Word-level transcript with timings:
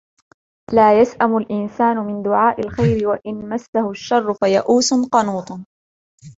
لا 0.73 0.99
يسأم 1.01 1.37
الإنسان 1.37 1.97
من 1.97 2.23
دعاء 2.23 2.59
الخير 2.59 3.07
وإن 3.09 3.49
مسه 3.49 3.89
الشر 3.91 4.33
فيئوس 4.33 4.93
قنوط 5.11 5.59